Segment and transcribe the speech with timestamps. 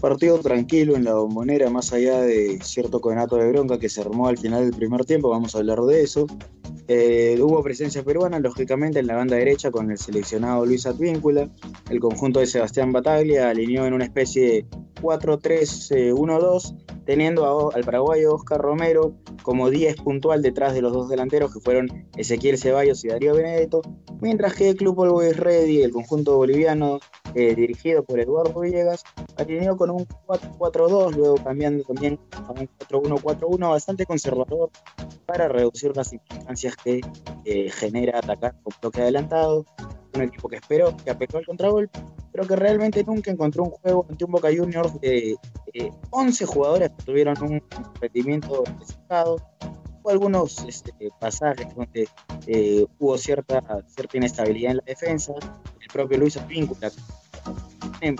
[0.00, 4.28] Partido tranquilo en la bombonera, más allá de cierto conato de bronca que se armó
[4.28, 6.26] al final del primer tiempo, vamos a hablar de eso.
[6.88, 11.48] Eh, hubo presencia peruana, lógicamente, en la banda derecha con el seleccionado Luis Advíncula.
[11.88, 14.66] El conjunto de Sebastián Bataglia alineó en una especie de
[15.00, 21.60] 4-3-1-2, teniendo al paraguayo Oscar Romero como 10 puntual detrás de los dos delanteros que
[21.60, 23.82] fueron Ezequiel Ceballos y Darío Benedetto,
[24.20, 27.00] mientras que el Club Always Ready, el conjunto boliviano
[27.34, 29.04] eh, dirigido por Eduardo Villegas,
[29.36, 34.70] alineó con un 4-4-2, luego cambiando también a un 4-1-4-1 bastante conservador
[35.26, 37.00] para reducir las implicancias que
[37.44, 39.64] eh, genera atacar con bloque adelantado.
[40.14, 42.00] Un equipo que esperó, que apeló al contragolpe,
[42.32, 45.36] pero que realmente nunca encontró un juego ante un Boca Juniors de
[46.10, 47.62] 11 jugadores que tuvieron un
[48.00, 49.36] rendimiento destacado.
[50.04, 52.08] Algunos este, pasajes donde
[52.46, 55.34] eh, hubo cierta, cierta inestabilidad en la defensa.
[55.80, 56.90] El propio Luis Advíncula
[58.00, 58.16] en,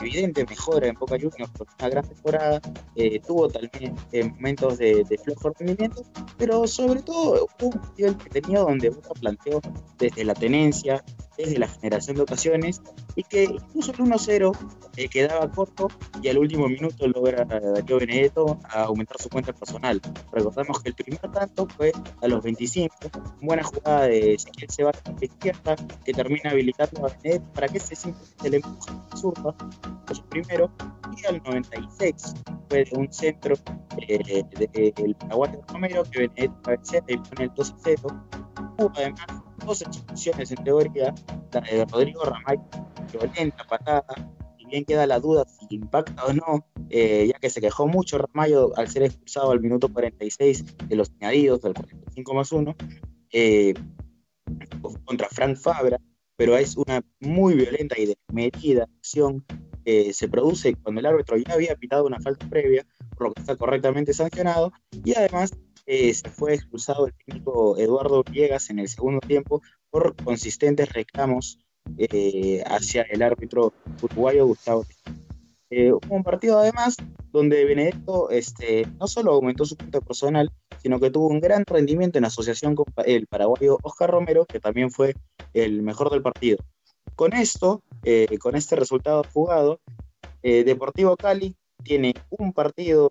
[0.00, 2.60] evidente mejora en Boca Juniors por una gran temporada,
[2.96, 6.02] eh, tuvo también eh, momentos de, flojo rendimiento,
[6.38, 9.60] pero sobre todo un partido entretenido donde Boca planteó
[9.98, 11.04] desde la tenencia,
[11.44, 12.82] desde la generación de ocasiones,
[13.16, 14.56] y que incluso el 1-0
[14.96, 15.88] eh, quedaba corto
[16.22, 20.00] y al último minuto logra Darío Benedetto aumentar su cuenta personal.
[20.32, 22.94] Recordamos que el primer tanto fue a los 25,
[23.40, 27.94] buena jugada de Ezequiel Sebastián de izquierda que termina habilitando a Benedetto para que se
[27.94, 29.54] simplemente le empuje zurda,
[30.12, 30.70] su primero,
[31.16, 32.34] y al 96
[32.68, 33.54] fue de un centro
[34.08, 34.44] eh,
[34.94, 38.22] del Paraguay Romero que Benedetto cabecea y pone el 2-0.
[38.78, 41.14] Hubo además dos expulsiones en teoría,
[41.52, 42.58] la de Rodrigo Ramay,
[43.12, 44.04] violenta, patada,
[44.58, 48.18] y bien queda la duda si impacta o no, eh, ya que se quejó mucho
[48.18, 52.76] Ramayo al ser expulsado al minuto 46 de los añadidos del 45 más 1
[53.32, 53.74] eh,
[55.04, 55.98] contra Frank Fabra,
[56.36, 59.44] pero es una muy violenta y desmedida acción
[59.84, 63.40] que se produce cuando el árbitro ya había pitado una falta previa, por lo que
[63.40, 64.72] está correctamente sancionado,
[65.04, 65.52] y además
[65.86, 71.58] eh, se fue expulsado el técnico Eduardo Villegas en el segundo tiempo por consistentes reclamos
[71.98, 74.84] eh, hacia el árbitro uruguayo Gustavo.
[75.70, 76.96] Eh, hubo un partido además
[77.32, 82.18] donde Benedetto este, no solo aumentó su punto personal, sino que tuvo un gran rendimiento
[82.18, 85.14] en asociación con el paraguayo Oscar Romero, que también fue
[85.54, 86.58] el mejor del partido.
[87.16, 87.82] Con esto,
[88.40, 89.80] con este resultado jugado,
[90.42, 93.08] Deportivo Cali tiene un partido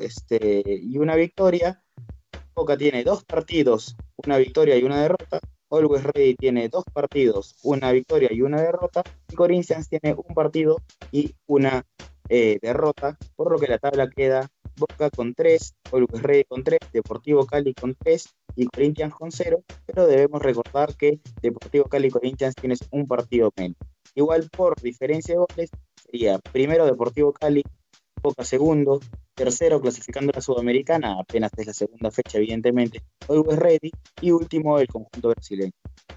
[0.00, 1.82] este, y una victoria,
[2.56, 5.40] Boca tiene dos partidos, una victoria y una derrota.
[5.68, 9.02] Always Ready tiene dos partidos, una victoria y una derrota.
[9.28, 10.78] Y Corinthians tiene un partido
[11.12, 11.84] y una
[12.30, 16.80] eh, derrota, por lo que la tabla queda Boca con tres, Always Ready con tres,
[16.94, 19.62] Deportivo Cali con tres y Corinthians con cero.
[19.84, 23.76] Pero debemos recordar que Deportivo Cali y Corinthians tienen un partido menos.
[24.14, 25.70] Igual por diferencia de goles
[26.06, 27.62] sería primero Deportivo Cali,
[28.22, 29.00] Boca segundo,
[29.36, 33.92] tercero clasificando la Sudamericana, apenas es la segunda fecha, evidentemente, Always Ready,
[34.22, 35.72] y último el conjunto brasileño.